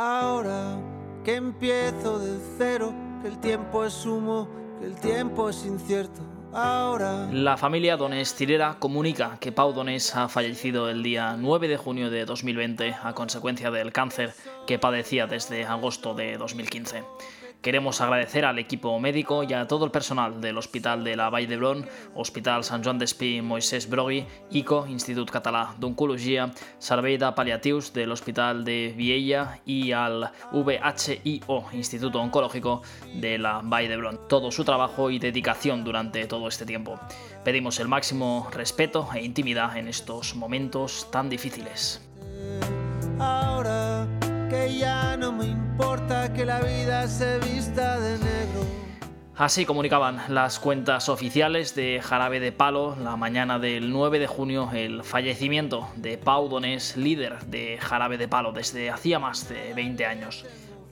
Ahora 0.00 0.78
que 1.24 1.34
empiezo 1.34 2.20
de 2.20 2.38
cero, 2.56 2.94
que 3.20 3.26
el 3.26 3.40
tiempo 3.40 3.84
es 3.84 4.06
humo, 4.06 4.48
que 4.78 4.86
el 4.86 4.94
tiempo 4.94 5.48
es 5.48 5.66
incierto. 5.66 6.20
Ahora. 6.52 7.26
La 7.32 7.56
familia 7.56 7.96
Donés 7.96 8.32
Tirera 8.36 8.76
comunica 8.78 9.38
que 9.40 9.50
Pau 9.50 9.72
Donés 9.72 10.14
ha 10.14 10.28
fallecido 10.28 10.88
el 10.88 11.02
día 11.02 11.34
9 11.36 11.66
de 11.66 11.76
junio 11.76 12.10
de 12.10 12.24
2020 12.26 12.94
a 13.02 13.12
consecuencia 13.12 13.72
del 13.72 13.92
cáncer 13.92 14.34
que 14.68 14.78
padecía 14.78 15.26
desde 15.26 15.64
agosto 15.64 16.14
de 16.14 16.38
2015. 16.38 17.02
Queremos 17.60 18.00
agradecer 18.00 18.44
al 18.44 18.60
equipo 18.60 18.98
médico 19.00 19.42
y 19.42 19.52
a 19.52 19.66
todo 19.66 19.84
el 19.84 19.90
personal 19.90 20.40
del 20.40 20.58
Hospital 20.58 21.02
de 21.02 21.16
la 21.16 21.28
Vall 21.28 21.48
d'Hebron, 21.48 21.84
Hospital 22.14 22.62
Sant 22.62 22.84
Joan 22.84 23.00
d'Espí 23.00 23.42
Moisés 23.42 23.88
Brogui, 23.90 24.24
ICO, 24.50 24.86
Institut 24.86 25.28
Català 25.28 25.74
d'Oncologia, 25.76 26.52
Servei 26.78 27.16
de 27.18 27.32
Paliatius 27.34 27.92
del 27.92 28.12
Hospital 28.12 28.64
de 28.64 28.94
Viella 28.96 29.58
y 29.66 29.90
al 29.90 30.30
VHIO, 30.52 31.64
Instituto 31.72 32.20
Oncológico 32.20 32.82
de 33.14 33.38
la 33.38 33.60
Vall 33.64 33.88
d'Hebron. 33.88 34.28
Todo 34.28 34.52
su 34.52 34.64
trabajo 34.64 35.10
y 35.10 35.18
dedicación 35.18 35.82
durante 35.82 36.26
todo 36.28 36.46
este 36.46 36.64
tiempo. 36.64 37.00
Pedimos 37.44 37.80
el 37.80 37.88
máximo 37.88 38.48
respeto 38.52 39.08
e 39.14 39.24
intimidad 39.24 39.76
en 39.76 39.88
estos 39.88 40.36
momentos 40.36 41.10
tan 41.10 41.28
difíciles. 41.28 42.08
Ahora 43.18 44.06
que 44.48 44.78
ya 44.78 45.16
no 45.16 45.32
me 45.32 45.46
importa 45.46 46.32
que 46.32 46.44
la 46.44 46.60
vida 46.60 47.06
se 47.06 47.38
vista 47.38 48.00
de 48.00 48.12
negro. 48.18 48.64
Así 49.36 49.64
comunicaban 49.66 50.22
las 50.28 50.58
cuentas 50.58 51.08
oficiales 51.08 51.74
de 51.74 52.00
Jarabe 52.02 52.40
de 52.40 52.50
Palo 52.50 52.96
la 52.96 53.16
mañana 53.16 53.58
del 53.58 53.92
9 53.92 54.18
de 54.18 54.26
junio 54.26 54.70
el 54.74 55.04
fallecimiento 55.04 55.88
de 55.96 56.18
Pau 56.18 56.48
Donés, 56.48 56.96
líder 56.96 57.38
de 57.46 57.78
Jarabe 57.78 58.18
de 58.18 58.26
Palo 58.26 58.52
desde 58.52 58.90
hacía 58.90 59.18
más 59.18 59.48
de 59.48 59.74
20 59.74 60.06
años. 60.06 60.44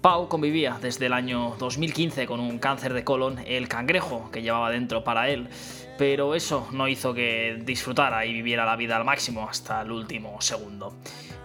Pau 0.03 0.29
convivía 0.29 0.79
desde 0.81 1.07
el 1.07 1.15
año 1.15 1.57
2015 1.59 2.27
con 2.27 2.39
un 2.39 2.59
cáncer 2.59 2.93
de 2.93 3.05
colon, 3.05 3.41
el 3.47 3.69
cangrejo 3.69 4.31
que 4.31 4.43
llevaba 4.43 4.71
dentro 4.71 5.03
para 5.03 5.31
él, 5.31 5.49
pero 5.99 6.35
eso 6.35 6.69
no 6.73 6.87
hizo 6.87 7.15
que 7.15 7.61
disfrutara 7.65 8.27
y 8.27 8.33
viviera 8.33 8.65
la 8.65 8.77
vida 8.77 8.97
al 8.97 9.05
máximo 9.05 9.49
hasta 9.49 9.83
el 9.83 9.91
último 9.91 10.41
segundo. 10.41 10.95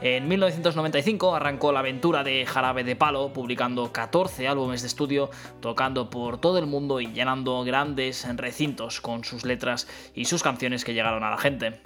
En 0.02 0.28
1995 0.28 1.36
arrancó 1.36 1.72
la 1.72 1.82
aventura 1.82 2.24
de 2.24 2.44
Jarabe 2.48 2.84
de 2.84 2.96
Palo, 2.96 3.34
publicando 3.34 3.92
14 3.94 4.48
álbumes 4.48 4.82
de 4.82 4.88
estudio, 4.88 5.30
tocando 5.60 6.10
por 6.10 6.42
todo 6.42 6.58
el 6.58 6.66
mundo 6.66 7.00
y 7.02 7.14
llenando 7.14 7.64
grandes 7.64 8.28
recintos 8.36 9.00
con 9.00 9.24
sus 9.24 9.46
letras 9.46 9.88
y 10.16 10.26
sus 10.26 10.42
canciones 10.42 10.84
que 10.84 10.96
llegaron 10.96 11.24
a 11.24 11.30
la 11.30 11.38
gente. 11.38 11.82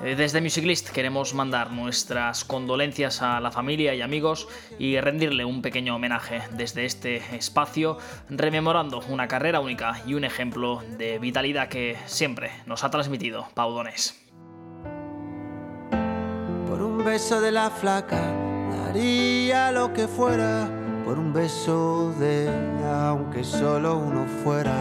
Eh, 0.00 0.14
desde 0.14 0.42
Musiclist 0.42 0.90
queremos 0.90 1.32
mandar 1.32 1.72
nuestras 1.72 2.44
condolencias 2.44 3.22
a 3.22 3.40
la 3.40 3.50
familia 3.50 3.94
y 3.94 4.02
amigos 4.02 4.46
y 4.78 5.00
rendirle 5.00 5.46
un 5.46 5.62
pequeño 5.62 5.96
homenaje 5.96 6.42
desde 6.52 6.84
este 6.84 7.16
espacio, 7.34 7.96
rememorando 8.28 9.00
una 9.08 9.26
carrera 9.26 9.60
única 9.60 10.02
y 10.06 10.12
un 10.12 10.24
ejemplo 10.24 10.82
de 10.98 11.18
vitalidad 11.18 11.70
que 11.70 11.96
siempre 12.04 12.50
nos 12.66 12.84
ha 12.84 12.90
transmitido 12.90 13.48
Pau 13.54 13.72
Donés. 13.72 14.27
Por 14.27 14.27
un 14.27 14.27
beso 17.08 17.40
de 17.40 17.52
la 17.52 17.70
flaca, 17.70 18.20
daría 18.84 19.72
lo 19.72 19.94
que 19.94 20.06
fuera. 20.06 20.68
Por 21.06 21.18
un 21.18 21.32
beso 21.32 22.12
de 22.20 22.42
ella, 22.42 23.08
aunque 23.08 23.44
solo 23.44 23.96
uno 23.96 24.26
fuera. 24.44 24.74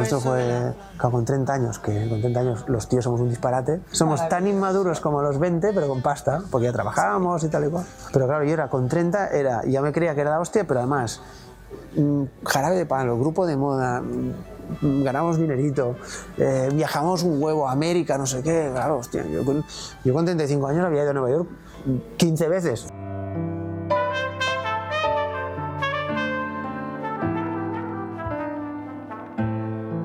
Esto 0.00 0.20
fue 0.20 0.72
con 0.98 1.24
30 1.24 1.52
años, 1.52 1.78
que 1.80 2.08
con 2.08 2.20
30 2.20 2.40
años 2.40 2.64
los 2.68 2.88
tíos 2.88 3.02
somos 3.02 3.20
un 3.20 3.28
disparate. 3.28 3.80
Somos 3.90 4.28
tan 4.28 4.46
inmaduros 4.46 5.00
como 5.00 5.20
los 5.20 5.40
20, 5.40 5.72
pero 5.72 5.88
con 5.88 6.00
pasta, 6.00 6.42
porque 6.48 6.66
ya 6.66 6.72
trabajábamos 6.72 7.42
y 7.42 7.48
tal 7.48 7.64
y 7.64 7.70
cual. 7.70 7.84
Pero 8.12 8.26
claro, 8.28 8.44
yo 8.44 8.52
era 8.52 8.68
con 8.68 8.88
30, 8.88 9.30
era, 9.30 9.64
ya 9.64 9.82
me 9.82 9.92
creía 9.92 10.14
que 10.14 10.20
era 10.20 10.30
la 10.30 10.38
hostia, 10.38 10.64
pero 10.64 10.78
además, 10.78 11.20
jarabe 12.44 12.76
de 12.76 12.86
palo, 12.86 13.18
grupo 13.18 13.46
de 13.46 13.56
moda, 13.56 14.00
mm, 14.00 15.02
ganamos 15.02 15.38
dinerito, 15.38 15.96
eh, 16.38 16.68
viajamos 16.72 17.22
un 17.22 17.42
huevo 17.42 17.68
a 17.68 17.72
América, 17.72 18.18
no 18.18 18.26
sé 18.26 18.42
qué, 18.42 18.70
claro, 18.72 18.98
hostia, 18.98 19.26
yo 19.26 19.44
con, 19.44 19.64
yo 20.04 20.12
con 20.12 20.24
35 20.24 20.66
años 20.66 20.84
había 20.84 21.02
ido 21.02 21.10
a 21.10 21.14
Nueva 21.14 21.30
York 21.30 21.48
15 22.16 22.48
veces. 22.48 22.86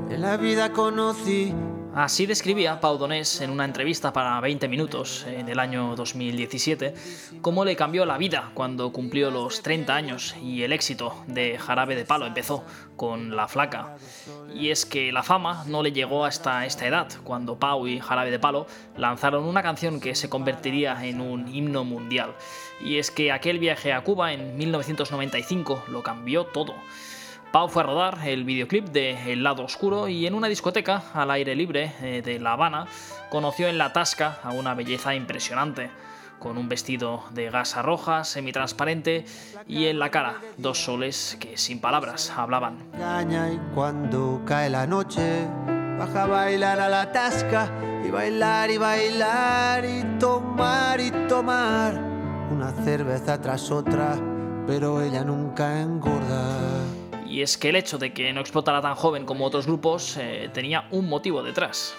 En 0.09 0.21
la 0.21 0.37
vida 0.37 0.71
conocí 0.71 1.53
Así 1.93 2.25
describía 2.25 2.79
Pau 2.79 2.97
Donés 2.97 3.41
en 3.41 3.49
una 3.49 3.65
entrevista 3.65 4.13
para 4.13 4.39
20 4.39 4.69
minutos 4.69 5.25
en 5.27 5.49
el 5.49 5.59
año 5.59 5.93
2017 5.97 6.93
cómo 7.41 7.65
le 7.65 7.75
cambió 7.75 8.05
la 8.05 8.17
vida 8.17 8.51
cuando 8.53 8.93
cumplió 8.93 9.29
los 9.29 9.61
30 9.61 9.93
años 9.93 10.35
y 10.41 10.63
el 10.63 10.71
éxito 10.71 11.13
de 11.27 11.57
Jarabe 11.57 11.97
de 11.97 12.05
Palo 12.05 12.25
empezó 12.25 12.63
con 12.95 13.35
La 13.35 13.49
Flaca. 13.49 13.97
Y 14.55 14.69
es 14.69 14.85
que 14.85 15.11
la 15.11 15.21
fama 15.21 15.65
no 15.67 15.83
le 15.83 15.91
llegó 15.91 16.23
hasta 16.23 16.65
esta 16.65 16.87
edad, 16.87 17.09
cuando 17.25 17.59
Pau 17.59 17.85
y 17.87 17.99
Jarabe 17.99 18.31
de 18.31 18.39
Palo 18.39 18.67
lanzaron 18.95 19.43
una 19.43 19.61
canción 19.61 19.99
que 19.99 20.15
se 20.15 20.29
convertiría 20.29 21.03
en 21.05 21.19
un 21.19 21.53
himno 21.53 21.83
mundial. 21.83 22.35
Y 22.79 22.99
es 22.99 23.11
que 23.11 23.33
aquel 23.33 23.59
viaje 23.59 23.91
a 23.91 24.01
Cuba 24.01 24.31
en 24.31 24.55
1995 24.55 25.83
lo 25.89 26.03
cambió 26.03 26.45
todo. 26.45 26.73
Pau 27.51 27.67
fue 27.67 27.83
a 27.83 27.85
rodar 27.85 28.19
el 28.25 28.45
videoclip 28.45 28.87
de 28.87 29.33
El 29.33 29.43
lado 29.43 29.65
oscuro 29.65 30.07
y 30.07 30.25
en 30.25 30.35
una 30.35 30.47
discoteca 30.47 31.03
al 31.13 31.31
aire 31.31 31.53
libre 31.53 31.91
eh, 32.01 32.21
de 32.23 32.39
La 32.39 32.53
Habana 32.53 32.87
conoció 33.29 33.67
en 33.67 33.77
la 33.77 33.91
tasca 33.91 34.39
a 34.41 34.51
una 34.51 34.73
belleza 34.73 35.15
impresionante, 35.15 35.91
con 36.39 36.57
un 36.57 36.69
vestido 36.69 37.25
de 37.31 37.49
gasa 37.49 37.81
roja, 37.81 38.23
semitransparente 38.23 39.25
y 39.67 39.87
en 39.87 39.99
la 39.99 40.09
cara 40.09 40.35
dos 40.55 40.85
soles 40.85 41.35
que 41.41 41.57
sin 41.57 41.81
palabras 41.81 42.31
hablaban. 42.33 42.77
cuando 43.75 44.41
cae 44.45 44.69
la 44.69 44.87
noche 44.87 45.45
baja 45.99 46.23
a 46.23 46.27
bailar 46.27 46.79
a 46.79 46.87
la 46.87 47.11
tasca 47.11 47.69
y 48.05 48.09
bailar 48.09 48.71
y 48.71 48.77
bailar 48.77 49.83
y 49.83 50.03
tomar 50.19 51.01
y 51.01 51.11
tomar 51.27 51.95
una 52.49 52.71
cerveza 52.85 53.41
tras 53.41 53.69
otra, 53.71 54.15
pero 54.65 55.01
ella 55.01 55.25
nunca 55.25 55.81
engorda. 55.81 56.70
Y 57.31 57.43
es 57.43 57.57
que 57.57 57.69
el 57.69 57.77
hecho 57.77 57.97
de 57.97 58.13
que 58.13 58.33
no 58.33 58.41
explotara 58.41 58.81
tan 58.81 58.93
joven 58.95 59.25
como 59.25 59.45
otros 59.45 59.65
grupos 59.65 60.17
eh, 60.17 60.49
tenía 60.53 60.89
un 60.91 61.07
motivo 61.07 61.41
detrás. 61.41 61.93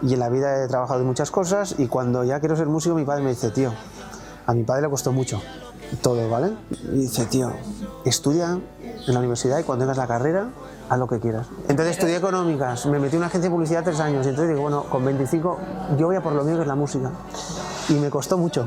Y 0.00 0.14
en 0.14 0.18
la 0.18 0.30
vida 0.30 0.64
he 0.64 0.66
trabajado 0.66 1.00
en 1.00 1.06
muchas 1.06 1.30
cosas 1.30 1.74
y 1.78 1.88
cuando 1.88 2.24
ya 2.24 2.40
quiero 2.40 2.56
ser 2.56 2.66
músico 2.66 2.94
mi 2.94 3.04
padre 3.04 3.22
me 3.22 3.30
dice, 3.30 3.50
tío, 3.50 3.74
a 4.46 4.54
mi 4.54 4.64
padre 4.64 4.82
le 4.82 4.88
costó 4.88 5.12
mucho 5.12 5.42
todo, 6.00 6.30
¿vale? 6.30 6.52
Y 6.70 7.00
dice, 7.00 7.26
tío, 7.26 7.52
estudia 8.06 8.58
en 8.80 9.12
la 9.12 9.18
universidad 9.18 9.58
y 9.58 9.62
cuando 9.62 9.84
tengas 9.84 9.98
la 9.98 10.06
carrera, 10.06 10.48
haz 10.88 10.98
lo 10.98 11.06
que 11.06 11.20
quieras. 11.20 11.48
Entonces 11.68 11.96
estudié 11.98 12.16
económicas, 12.16 12.86
me 12.86 12.98
metí 12.98 13.16
en 13.16 13.18
una 13.18 13.26
agencia 13.26 13.50
de 13.50 13.54
publicidad 13.54 13.84
tres 13.84 14.00
años 14.00 14.24
y 14.24 14.30
entonces 14.30 14.48
digo, 14.48 14.62
bueno, 14.62 14.84
con 14.84 15.04
25 15.04 15.58
yo 15.98 16.06
voy 16.06 16.16
a 16.16 16.22
por 16.22 16.32
lo 16.32 16.44
mío 16.44 16.56
que 16.56 16.62
es 16.62 16.68
la 16.68 16.76
música. 16.76 17.10
Y 17.90 17.94
me 17.94 18.08
costó 18.08 18.38
mucho. 18.38 18.66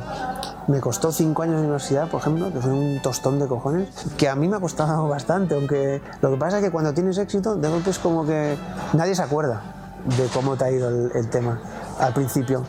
Me 0.69 0.79
costó 0.79 1.11
cinco 1.11 1.41
años 1.41 1.55
de 1.55 1.61
universidad, 1.61 2.07
por 2.09 2.21
ejemplo, 2.21 2.53
que 2.53 2.59
fue 2.59 2.71
un 2.71 3.01
tostón 3.01 3.39
de 3.39 3.47
cojones, 3.47 3.89
que 4.19 4.29
a 4.29 4.35
mí 4.35 4.47
me 4.47 4.57
ha 4.57 4.59
costado 4.59 5.07
bastante, 5.09 5.55
aunque 5.55 5.99
lo 6.21 6.29
que 6.29 6.37
pasa 6.37 6.59
es 6.59 6.65
que 6.65 6.69
cuando 6.69 6.93
tienes 6.93 7.17
éxito, 7.17 7.55
de 7.55 7.67
golpe 7.67 7.89
es 7.89 7.97
como 7.97 8.23
que 8.23 8.55
nadie 8.93 9.15
se 9.15 9.23
acuerda 9.23 9.63
de 10.05 10.27
cómo 10.27 10.55
te 10.55 10.65
ha 10.65 10.71
ido 10.71 10.89
el, 10.89 11.11
el 11.15 11.27
tema 11.31 11.59
al 11.99 12.13
principio. 12.13 12.63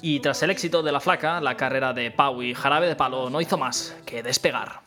Y 0.00 0.20
tras 0.20 0.42
el 0.42 0.48
éxito 0.48 0.82
de 0.82 0.90
La 0.90 1.00
Flaca, 1.00 1.38
la 1.42 1.54
carrera 1.54 1.92
de 1.92 2.10
Pau 2.10 2.40
y 2.40 2.54
Jarabe 2.54 2.88
de 2.88 2.96
Palo 2.96 3.28
no 3.28 3.42
hizo 3.42 3.58
más 3.58 3.94
que 4.06 4.22
despegar. 4.22 4.80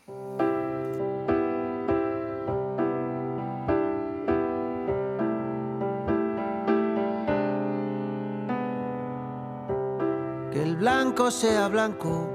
Sea 11.30 11.68
blanco, 11.68 12.30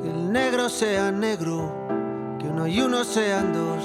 que 0.00 0.08
el 0.08 0.30
negro 0.30 0.68
sea 0.68 1.10
negro, 1.10 1.74
que 2.38 2.46
uno 2.46 2.66
y 2.66 2.80
uno 2.80 3.02
sean 3.02 3.52
dos, 3.52 3.82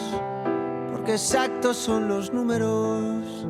porque 0.92 1.14
exactos 1.14 1.78
son 1.78 2.10
los 2.10 2.34
números. 2.34 3.48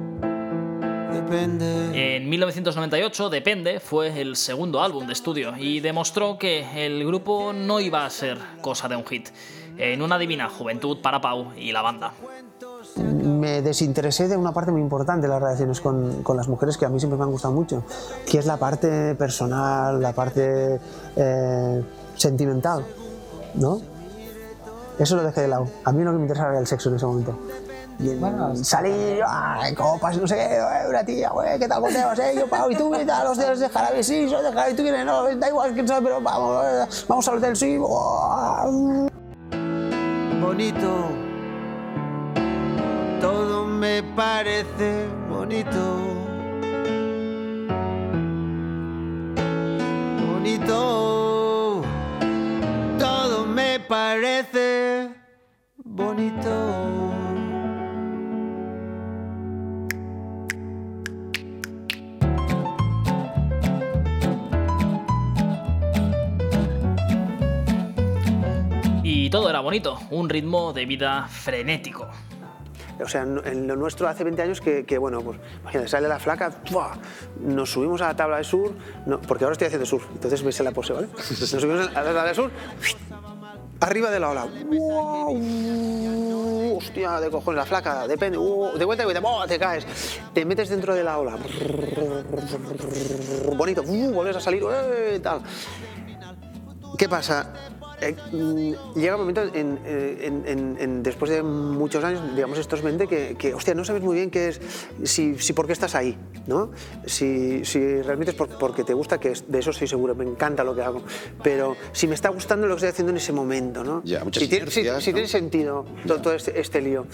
Depende. 1.11 2.15
En 2.15 2.29
1998, 2.29 3.29
Depende 3.29 3.79
fue 3.79 4.21
el 4.21 4.35
segundo 4.35 4.81
álbum 4.81 5.07
de 5.07 5.13
estudio 5.13 5.55
y 5.57 5.79
demostró 5.79 6.37
que 6.37 6.85
el 6.85 7.03
grupo 7.05 7.51
no 7.51 7.79
iba 7.79 8.05
a 8.05 8.09
ser 8.09 8.37
cosa 8.61 8.87
de 8.87 8.95
un 8.95 9.05
hit. 9.05 9.29
En 9.77 10.01
una 10.01 10.19
divina 10.19 10.49
juventud 10.49 10.99
para 11.01 11.19
Pau 11.19 11.51
y 11.57 11.71
la 11.71 11.81
banda. 11.81 12.13
Me 13.25 13.61
desinteresé 13.61 14.27
de 14.27 14.37
una 14.37 14.53
parte 14.53 14.71
muy 14.71 14.81
importante 14.81 15.23
de 15.23 15.33
las 15.33 15.41
relaciones 15.41 15.81
con, 15.81 16.23
con 16.23 16.37
las 16.37 16.47
mujeres 16.47 16.77
que 16.77 16.85
a 16.85 16.89
mí 16.89 16.99
siempre 16.99 17.17
me 17.17 17.23
han 17.23 17.31
gustado 17.31 17.53
mucho, 17.53 17.83
que 18.29 18.37
es 18.37 18.45
la 18.45 18.57
parte 18.57 19.15
personal, 19.15 20.01
la 20.01 20.13
parte 20.13 20.79
eh, 21.15 21.83
sentimental, 22.15 22.85
¿no? 23.55 23.81
Eso 24.97 25.15
lo 25.15 25.23
dejé 25.23 25.41
de 25.41 25.47
lado. 25.49 25.67
A 25.83 25.91
mí 25.91 26.03
lo 26.03 26.11
que 26.11 26.17
me 26.17 26.23
interesaba 26.23 26.51
era 26.51 26.59
el 26.59 26.67
sexo 26.67 26.89
en 26.89 26.95
ese 26.95 27.05
momento. 27.05 27.37
Y 27.97 28.09
el 28.09 28.65
salir, 28.65 29.23
ay, 29.25 29.73
copas, 29.73 30.17
no 30.17 30.27
sé 30.27 30.35
qué, 30.35 30.55
eh, 30.55 30.89
una 30.89 31.03
tía, 31.05 31.29
güey, 31.29 31.57
¿qué 31.57 31.67
tal 31.67 31.81
conteos, 31.81 32.19
eh? 32.19 32.33
Yo, 32.37 32.47
Pau, 32.47 32.69
y 32.69 32.75
tú, 32.75 32.91
¿qué 32.91 33.05
tal? 33.05 33.25
Los 33.25 33.37
días 33.37 33.59
de 33.59 33.69
jarabe, 33.69 34.03
sí, 34.03 34.27
soy 34.29 34.43
de 34.43 34.49
jarabe, 34.49 34.71
y 34.71 34.75
tú 34.75 34.83
vienes, 34.83 35.05
no, 35.05 35.23
da 35.35 35.47
igual, 35.47 35.73
quién 35.73 35.87
sabe, 35.87 36.01
pero 36.03 36.19
vamos, 36.21 36.65
eh, 36.65 37.05
vamos 37.07 37.27
al 37.29 37.37
hotel, 37.37 37.55
sí. 37.55 37.77
buah. 37.77 38.65
bonito. 40.41 41.14
Me 43.95 44.03
parece 44.03 45.07
bonito. 45.29 45.79
Bonito. 50.27 51.81
Todo 52.99 53.45
me 53.45 53.79
parece 53.79 55.11
bonito. 55.85 56.51
Y 69.03 69.29
todo 69.29 69.49
era 69.49 69.61
bonito, 69.61 69.97
un 70.09 70.27
ritmo 70.27 70.73
de 70.73 70.85
vida 70.85 71.29
frenético. 71.29 72.09
O 73.03 73.07
sea, 73.07 73.23
en 73.23 73.67
lo 73.67 73.75
nuestro 73.75 74.07
hace 74.07 74.23
20 74.23 74.41
años 74.41 74.61
que, 74.61 74.85
que 74.85 74.97
bueno, 74.97 75.21
pues 75.21 75.39
imagínate, 75.61 75.89
sale 75.89 76.07
la 76.07 76.19
flaca, 76.19 76.51
nos 77.39 77.71
subimos 77.71 78.01
a 78.01 78.07
la 78.07 78.15
tabla 78.15 78.37
de 78.37 78.43
sur, 78.43 78.73
no, 79.05 79.21
porque 79.21 79.43
ahora 79.43 79.53
estoy 79.53 79.67
haciendo 79.67 79.85
surf, 79.85 80.05
entonces 80.13 80.43
me 80.43 80.51
sé 80.51 80.63
la 80.63 80.71
pose, 80.71 80.93
¿vale? 80.93 81.07
Nos 81.15 81.49
subimos 81.49 81.89
a 81.89 81.91
la 81.91 82.03
tabla 82.03 82.25
de 82.25 82.35
sur, 82.35 82.51
arriba 83.81 84.11
de 84.11 84.19
la 84.19 84.29
ola, 84.29 84.47
¡Wow! 84.65 86.77
hostia, 86.77 87.19
de 87.19 87.29
cojones, 87.29 87.57
la 87.57 87.65
flaca, 87.65 88.07
depende, 88.07 88.37
¡uh! 88.37 88.77
de 88.77 88.85
vuelta, 88.85 89.05
de 89.05 89.19
vuelta, 89.19 89.47
te 89.47 89.59
caes, 89.59 89.85
te 90.33 90.45
metes 90.45 90.69
dentro 90.69 90.95
de 90.95 91.03
la 91.03 91.19
ola, 91.19 91.37
bonito, 93.55 93.81
¡uh! 93.81 94.11
vuelves 94.11 94.37
a 94.37 94.39
salir, 94.39 94.63
¡eh! 94.63 95.19
tal. 95.21 95.41
¿Qué 96.97 97.09
pasa? 97.09 97.51
Eh, 98.01 98.15
mm, 98.31 98.97
llega 98.99 99.15
un 99.15 99.21
momento 99.21 99.41
en, 99.53 99.79
eh, 99.85 100.17
en- 100.21 100.43
en- 100.45 100.77
en- 100.79 101.03
después 101.03 101.31
de 101.31 101.41
muchos 101.43 102.03
años, 102.03 102.21
digamos, 102.35 102.57
estos 102.59 102.81
20, 102.81 103.07
que, 103.07 103.35
que, 103.37 103.53
hostia, 103.53 103.73
no 103.73 103.85
sabes 103.85 104.01
muy 104.03 104.15
bien 104.15 104.29
qué 104.29 104.49
es, 104.49 104.59
si, 105.03 105.37
si 105.39 105.53
por 105.53 105.65
qué 105.65 105.73
estás 105.73 105.95
ahí, 105.95 106.17
¿no? 106.45 106.71
Si, 107.05 107.63
si 107.63 107.79
realmente 108.01 108.31
es 108.31 108.37
por- 108.37 108.49
porque 108.57 108.83
te 108.83 108.93
gusta, 108.93 109.19
que 109.19 109.31
es- 109.31 109.49
de 109.49 109.59
eso 109.59 109.71
estoy 109.71 109.87
seguro, 109.87 110.13
me 110.13 110.25
encanta 110.25 110.63
lo 110.63 110.75
que 110.75 110.81
hago, 110.81 111.03
pero 111.41 111.75
si 111.93 112.07
me 112.07 112.15
está 112.15 112.29
gustando 112.29 112.67
lo 112.67 112.73
que 112.75 112.79
estoy 112.79 112.89
haciendo 112.89 113.11
en 113.11 113.17
ese 113.17 113.31
momento, 113.31 113.83
¿no? 113.83 114.01
Ya, 114.03 114.23
muchas 114.23 114.43
si, 114.43 114.49
tiene, 114.49 114.69
si- 114.71 114.83
tiene 115.13 115.27
sentido 115.29 115.85
todo, 116.05 116.21
todo 116.21 116.33
este, 116.33 116.59
este 116.59 116.81
lío. 116.81 117.05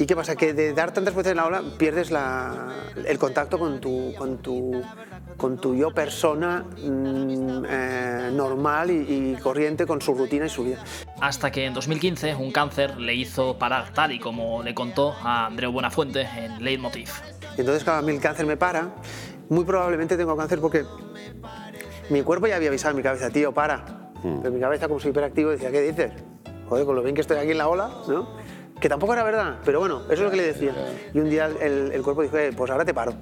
¿Y 0.00 0.06
qué 0.06 0.14
pasa? 0.14 0.36
Que 0.36 0.52
de 0.54 0.72
dar 0.74 0.92
tantas 0.92 1.14
veces 1.14 1.32
en 1.32 1.38
la 1.38 1.46
ola 1.46 1.62
pierdes 1.76 2.10
la- 2.12 2.72
el 3.04 3.18
contacto 3.18 3.58
con 3.58 3.80
tu, 3.80 4.14
con 4.16 4.38
tu, 4.38 4.80
con 5.36 5.60
tu 5.60 5.74
yo 5.74 5.90
persona 5.92 6.64
mm, 6.76 7.64
eh, 7.68 8.30
normal 8.32 8.90
y, 8.92 9.34
y 9.34 9.36
corriente 9.42 9.86
con 9.86 10.00
su 10.00 10.14
rutina 10.14 10.46
y 10.46 10.48
su 10.48 10.62
vida. 10.64 10.78
Hasta 11.20 11.50
que 11.50 11.64
en 11.66 11.74
2015 11.74 12.34
un 12.36 12.52
cáncer 12.52 12.96
le 12.98 13.14
hizo 13.14 13.58
parar, 13.58 13.92
tal 13.92 14.12
y 14.12 14.20
como 14.20 14.62
le 14.62 14.72
contó 14.72 15.14
a 15.20 15.46
Andreu 15.46 15.72
Buenafuente 15.72 16.22
en 16.36 16.62
Leitmotiv. 16.62 17.08
Entonces, 17.56 17.82
claro, 17.82 17.98
a 17.98 18.02
mí 18.02 18.12
el 18.12 18.20
cáncer 18.20 18.46
me 18.46 18.56
para. 18.56 18.94
Muy 19.48 19.64
probablemente 19.64 20.16
tengo 20.16 20.36
cáncer 20.36 20.60
porque 20.60 20.84
mi 22.10 22.22
cuerpo 22.22 22.46
ya 22.46 22.56
había 22.56 22.68
avisado 22.68 22.92
en 22.92 22.98
mi 22.98 23.02
cabeza, 23.02 23.30
tío, 23.30 23.52
para. 23.52 24.12
Pero 24.22 24.52
mi 24.52 24.60
cabeza, 24.60 24.86
como 24.86 25.00
soy 25.00 25.10
hiperactivo, 25.10 25.50
decía, 25.50 25.70
¿qué 25.72 25.80
dices? 25.80 26.12
Joder, 26.68 26.84
con 26.86 26.94
lo 26.96 27.02
bien 27.02 27.14
que 27.14 27.20
estoy 27.22 27.38
aquí 27.38 27.50
en 27.52 27.58
la 27.58 27.68
ola, 27.68 27.90
¿no? 28.08 28.28
Que 28.80 28.88
tampoco 28.88 29.12
era 29.12 29.24
verdad, 29.24 29.56
pero 29.64 29.80
bueno, 29.80 30.02
eso 30.04 30.12
es 30.14 30.20
lo 30.20 30.30
que 30.30 30.36
le 30.36 30.42
decía. 30.52 30.72
Y 31.12 31.18
un 31.18 31.28
día 31.30 31.46
el, 31.60 31.90
el 31.92 32.02
cuerpo 32.02 32.22
dijo, 32.22 32.36
"Eh, 32.38 32.52
pues 32.56 32.70
ahora 32.70 32.84
te 32.84 32.94
paro. 32.94 33.14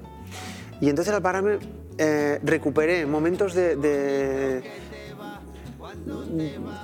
Y 0.81 0.91
entonces 0.91 1.15
al 1.15 1.23
pararme 1.23 1.59
eh, 1.99 2.39
recuperé 2.43 3.07
momentos 3.07 3.55
de, 3.55 3.75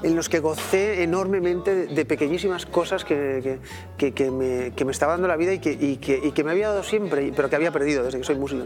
en 0.03 0.17
los 0.17 0.29
que 0.31 0.39
gocé 0.41 1.03
enormemente 1.03 1.87
de, 1.87 2.05
pequeñísimas 2.07 2.65
cosas 2.65 3.05
que, 3.05 3.59
que- 3.99 4.13
que- 4.15 4.31
me, 4.31 4.73
que 4.75 4.85
me 4.87 4.93
estaba 4.93 5.13
dando 5.13 5.29
la 5.29 5.37
vida 5.37 5.53
y 5.53 5.59
que, 5.59 5.73
y 5.73 5.97
que- 5.99 6.21
y 6.23 6.33
que 6.33 6.43
me 6.45 6.53
había 6.53 6.69
dado 6.69 6.83
siempre, 6.83 7.31
pero 7.37 7.51
que 7.51 7.57
había 7.57 7.71
perdido 7.73 8.03
desde 8.05 8.19
que 8.19 8.25
soy 8.25 8.37
músico. 8.37 8.65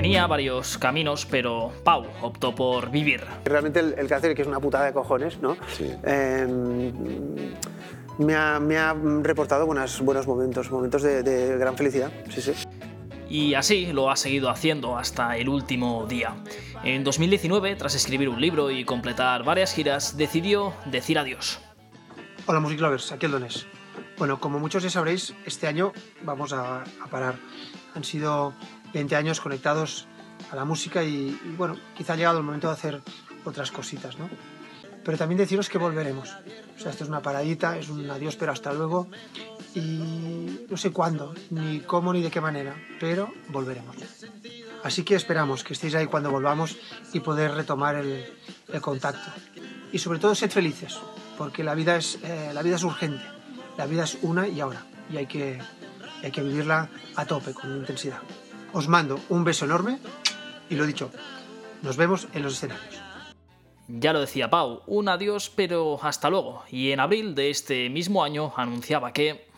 Tenía 0.00 0.26
varios 0.26 0.78
caminos, 0.78 1.26
pero 1.26 1.74
Pau 1.84 2.06
optó 2.22 2.54
por 2.54 2.90
vivir. 2.90 3.22
Realmente 3.44 3.80
el, 3.80 3.94
el 3.98 4.08
cáncer, 4.08 4.34
que 4.34 4.40
es 4.40 4.48
una 4.48 4.58
putada 4.58 4.86
de 4.86 4.94
cojones, 4.94 5.38
¿no? 5.42 5.58
Sí. 5.76 5.90
Eh, 6.04 6.46
me, 8.16 8.34
ha, 8.34 8.58
me 8.58 8.78
ha 8.78 8.94
reportado 8.94 9.66
buenas, 9.66 10.00
buenos 10.00 10.26
momentos, 10.26 10.70
momentos 10.70 11.02
de, 11.02 11.22
de 11.22 11.58
gran 11.58 11.76
felicidad. 11.76 12.10
Sí, 12.30 12.40
sí. 12.40 12.52
Y 13.28 13.52
así 13.52 13.92
lo 13.92 14.10
ha 14.10 14.16
seguido 14.16 14.48
haciendo 14.48 14.96
hasta 14.96 15.36
el 15.36 15.50
último 15.50 16.06
día. 16.06 16.34
En 16.82 17.04
2019, 17.04 17.76
tras 17.76 17.94
escribir 17.94 18.30
un 18.30 18.40
libro 18.40 18.70
y 18.70 18.86
completar 18.86 19.44
varias 19.44 19.74
giras, 19.74 20.16
decidió 20.16 20.72
decir 20.86 21.18
adiós. 21.18 21.60
Hola 22.46 22.60
Music 22.60 22.80
Lovers, 22.80 23.12
aquí 23.12 23.26
el 23.26 23.32
Donés. 23.32 23.66
Bueno, 24.16 24.40
como 24.40 24.58
muchos 24.60 24.82
ya 24.82 24.88
sabréis, 24.88 25.34
este 25.44 25.66
año 25.66 25.92
vamos 26.22 26.54
a, 26.54 26.84
a 26.84 27.06
parar. 27.10 27.34
Han 27.94 28.04
sido 28.04 28.54
20 28.92 29.16
años 29.16 29.40
conectados 29.40 30.06
a 30.50 30.56
la 30.56 30.64
música 30.64 31.02
y, 31.02 31.38
y, 31.44 31.54
bueno, 31.56 31.76
quizá 31.96 32.14
ha 32.14 32.16
llegado 32.16 32.38
el 32.38 32.44
momento 32.44 32.68
de 32.68 32.72
hacer 32.72 33.02
otras 33.44 33.70
cositas, 33.70 34.18
¿no? 34.18 34.28
Pero 35.04 35.16
también 35.16 35.38
deciros 35.38 35.68
que 35.68 35.78
volveremos. 35.78 36.30
O 36.76 36.82
sea, 36.82 36.90
esto 36.90 37.04
es 37.04 37.10
una 37.10 37.22
paradita, 37.22 37.78
es 37.78 37.88
un 37.88 38.10
adiós, 38.10 38.36
pero 38.36 38.52
hasta 38.52 38.72
luego. 38.72 39.08
Y 39.74 40.66
no 40.68 40.76
sé 40.76 40.90
cuándo, 40.90 41.34
ni 41.50 41.80
cómo, 41.80 42.12
ni 42.12 42.22
de 42.22 42.30
qué 42.30 42.40
manera, 42.40 42.74
pero 42.98 43.32
volveremos. 43.48 43.96
Así 44.82 45.02
que 45.02 45.14
esperamos 45.14 45.62
que 45.62 45.74
estéis 45.74 45.94
ahí 45.94 46.06
cuando 46.06 46.30
volvamos 46.30 46.76
y 47.12 47.20
poder 47.20 47.52
retomar 47.52 47.96
el, 47.96 48.24
el 48.72 48.80
contacto. 48.80 49.30
Y 49.92 49.98
sobre 49.98 50.18
todo, 50.18 50.34
sed 50.34 50.50
felices, 50.50 50.98
porque 51.36 51.64
la 51.64 51.74
vida, 51.74 51.96
es, 51.96 52.18
eh, 52.22 52.50
la 52.54 52.62
vida 52.62 52.76
es 52.76 52.84
urgente. 52.84 53.24
La 53.76 53.86
vida 53.86 54.04
es 54.04 54.18
una 54.22 54.48
y 54.48 54.60
ahora. 54.60 54.84
Y 55.12 55.16
hay 55.16 55.26
que, 55.26 55.58
hay 56.22 56.30
que 56.30 56.42
vivirla 56.42 56.88
a 57.16 57.24
tope, 57.26 57.52
con 57.52 57.76
intensidad. 57.76 58.20
Os 58.72 58.86
mando 58.86 59.18
un 59.28 59.42
beso 59.44 59.64
enorme 59.64 59.98
y 60.68 60.76
lo 60.76 60.86
dicho, 60.86 61.10
nos 61.82 61.96
vemos 61.96 62.28
en 62.34 62.42
los 62.42 62.54
escenarios. 62.54 63.00
Ya 63.88 64.12
lo 64.12 64.20
decía 64.20 64.50
Pau, 64.50 64.82
un 64.86 65.08
adiós 65.08 65.50
pero 65.54 65.98
hasta 66.02 66.30
luego. 66.30 66.62
Y 66.70 66.92
en 66.92 67.00
abril 67.00 67.34
de 67.34 67.50
este 67.50 67.90
mismo 67.90 68.22
año 68.22 68.52
anunciaba 68.56 69.12
que 69.12 69.49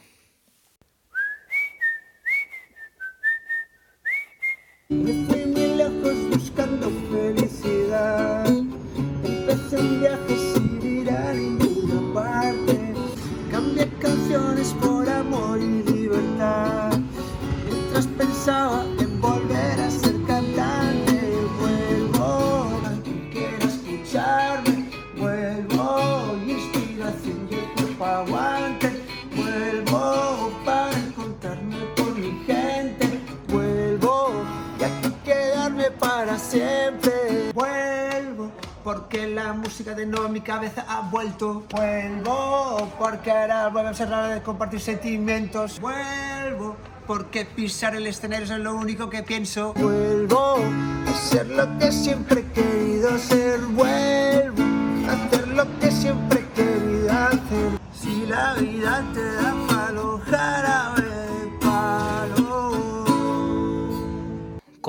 música 39.72 39.94
de 39.94 40.02
en 40.02 40.32
mi 40.32 40.42
cabeza 40.42 40.84
ha 40.86 41.00
vuelto. 41.08 41.64
Vuelvo 41.70 42.92
porque 42.98 43.30
ahora 43.30 43.68
vuelve 43.68 43.88
a 43.88 43.94
ser 43.94 44.10
de 44.10 44.42
compartir 44.42 44.80
sentimientos. 44.80 45.80
Vuelvo 45.80 46.76
porque 47.06 47.46
pisar 47.46 47.94
el 47.94 48.06
escenario 48.06 48.44
es 48.44 48.60
lo 48.60 48.74
único 48.74 49.08
que 49.08 49.22
pienso. 49.22 49.72
Vuelvo 49.72 50.58
a 51.06 51.14
ser 51.14 51.46
lo 51.46 51.78
que 51.78 51.90
siempre 51.90 52.40
he 52.40 52.52
querido 52.52 53.16
ser. 53.16 53.60
Vuelvo 53.60 54.41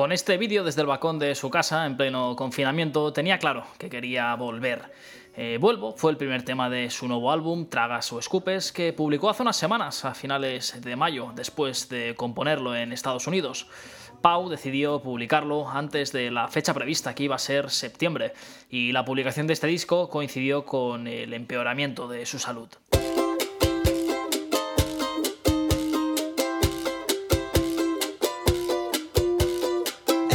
Con 0.03 0.11
este 0.11 0.37
vídeo 0.37 0.65
desde 0.65 0.81
el 0.81 0.87
balcón 0.87 1.17
de 1.17 1.33
su 1.33 1.49
casa, 1.49 1.85
en 1.85 1.95
pleno 1.95 2.35
confinamiento, 2.35 3.13
tenía 3.13 3.39
claro 3.39 3.63
que 3.77 3.89
quería 3.89 4.35
volver. 4.35 4.91
Eh, 5.37 5.57
Vuelvo 5.61 5.93
fue 5.95 6.11
el 6.11 6.17
primer 6.17 6.43
tema 6.43 6.69
de 6.69 6.89
su 6.89 7.07
nuevo 7.07 7.31
álbum, 7.31 7.69
Tragas 7.69 8.11
o 8.11 8.19
Escupes, 8.19 8.73
que 8.73 8.91
publicó 8.91 9.29
hace 9.29 9.43
unas 9.43 9.55
semanas, 9.55 10.03
a 10.03 10.13
finales 10.13 10.81
de 10.81 10.97
mayo, 10.97 11.31
después 11.33 11.87
de 11.87 12.15
componerlo 12.15 12.75
en 12.75 12.91
Estados 12.91 13.27
Unidos. 13.27 13.67
Pau 14.19 14.49
decidió 14.49 15.01
publicarlo 15.01 15.69
antes 15.69 16.11
de 16.11 16.31
la 16.31 16.49
fecha 16.49 16.73
prevista, 16.73 17.15
que 17.15 17.23
iba 17.23 17.35
a 17.35 17.39
ser 17.39 17.69
septiembre, 17.69 18.33
y 18.69 18.91
la 18.91 19.05
publicación 19.05 19.47
de 19.47 19.53
este 19.53 19.67
disco 19.67 20.09
coincidió 20.09 20.65
con 20.65 21.07
el 21.07 21.33
empeoramiento 21.33 22.09
de 22.09 22.25
su 22.25 22.39
salud. 22.39 22.67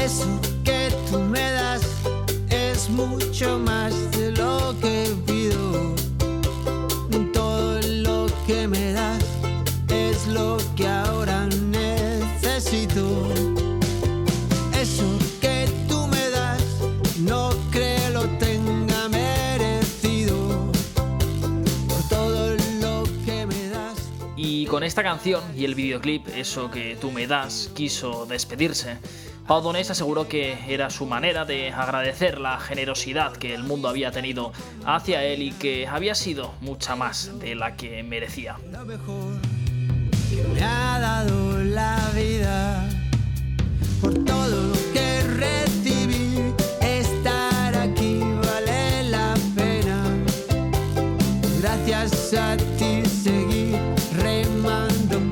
Eso 0.09 0.41
que 0.65 0.89
tú 1.11 1.19
me 1.19 1.51
das 1.53 1.83
es 2.49 2.89
mucho 2.89 3.59
más 3.59 3.93
de 4.13 4.31
lo 4.33 4.75
que 4.81 5.15
pido. 5.27 5.95
Todo 7.35 7.79
lo 7.83 8.27
que 8.47 8.67
me 8.67 8.93
das 8.95 9.23
es 9.91 10.27
lo 10.27 10.57
que 10.77 10.89
ahora 10.89 11.47
necesito. 11.47 13.05
Eso 14.73 15.05
que 15.43 15.69
tú 15.91 16.07
me 16.07 16.31
das 16.31 16.63
no 17.19 17.51
creo 17.71 18.23
tenga 18.39 19.11
merecido. 19.11 20.73
Por 21.87 22.03
todo 22.09 22.57
lo 22.81 23.05
que 23.27 23.45
me 23.45 23.69
das. 23.69 23.99
Y 24.37 24.65
con 24.69 24.85
esta 24.85 25.03
canción 25.03 25.43
y 25.55 25.67
el 25.67 25.75
videoclip, 25.75 26.29
eso 26.29 26.71
que 26.71 26.97
tú 26.99 27.13
me 27.13 27.27
das, 27.27 27.71
quiso 27.75 28.25
despedirse. 28.25 28.97
Donés 29.49 29.91
aseguró 29.91 30.29
que 30.29 30.57
era 30.69 30.91
su 30.91 31.07
manera 31.07 31.45
de 31.45 31.73
agradecer 31.73 32.39
la 32.39 32.61
generosidad 32.61 33.33
que 33.33 33.55
el 33.55 33.65
mundo 33.65 33.89
había 33.89 34.13
tenido 34.13 34.53
hacia 34.85 35.25
él 35.25 35.43
y 35.43 35.53
que 35.53 35.89
había 35.89 36.15
sido 36.15 36.55
mucha 36.61 36.95
más 36.95 37.33
de 37.41 37.55
la 37.55 37.75
que 37.75 38.03
merecía. 38.03 38.57
lo 38.71 38.85
mejor 38.85 39.35
que 40.31 40.43
me 40.55 40.63
ha 40.63 41.01
dado 41.01 41.59
la 41.65 41.99
vida 42.15 42.89
por 44.01 44.23
todo 44.25 44.49
lo 44.49 44.73
que 44.93 45.23
recibí 45.23 46.53
estar 46.83 47.75
aquí 47.75 48.21
vale 48.21 49.05
la 49.11 49.35
pena 49.57 50.05
gracias 51.61 52.35
a 52.35 52.57
ti 52.79 53.03
seguí 53.07 53.73
remando 54.15 55.28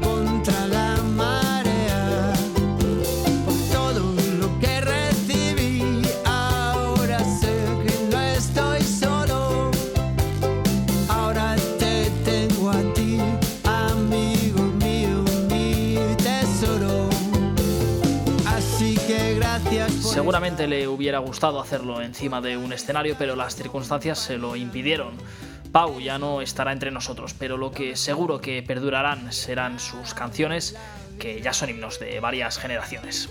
Seguramente 20.26 20.66
le 20.66 20.88
hubiera 20.88 21.20
gustado 21.20 21.60
hacerlo 21.60 22.02
encima 22.02 22.40
de 22.40 22.56
un 22.56 22.72
escenario, 22.72 23.14
pero 23.16 23.36
las 23.36 23.54
circunstancias 23.54 24.18
se 24.18 24.38
lo 24.38 24.56
impidieron. 24.56 25.12
Pau 25.70 26.00
ya 26.00 26.18
no 26.18 26.42
estará 26.42 26.72
entre 26.72 26.90
nosotros, 26.90 27.32
pero 27.32 27.56
lo 27.56 27.70
que 27.70 27.94
seguro 27.94 28.40
que 28.40 28.60
perdurarán 28.60 29.32
serán 29.32 29.78
sus 29.78 30.14
canciones, 30.14 30.76
que 31.20 31.40
ya 31.40 31.52
son 31.52 31.70
himnos 31.70 32.00
de 32.00 32.18
varias 32.18 32.58
generaciones. 32.58 33.28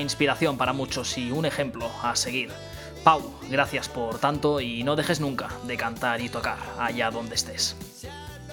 Inspiración 0.00 0.56
para 0.56 0.72
muchos 0.72 1.16
y 1.18 1.30
un 1.30 1.44
ejemplo 1.44 1.90
a 2.02 2.16
seguir. 2.16 2.50
Pau, 3.04 3.22
gracias 3.48 3.88
por 3.88 4.18
tanto 4.18 4.60
y 4.60 4.82
no 4.82 4.96
dejes 4.96 5.20
nunca 5.20 5.48
de 5.64 5.76
cantar 5.76 6.20
y 6.20 6.28
tocar 6.28 6.58
allá 6.78 7.10
donde 7.10 7.34
estés. 7.34 7.76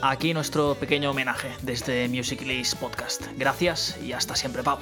Aquí 0.01 0.33
nuestro 0.33 0.75
pequeño 0.75 1.11
homenaje 1.11 1.49
desde 1.61 2.07
Music 2.07 2.41
Podcast. 2.79 3.23
Gracias 3.35 3.97
y 4.03 4.13
hasta 4.13 4.35
siempre, 4.35 4.63
Pau. 4.63 4.79